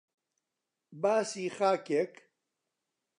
[1.01, 2.13] باسی خاکێک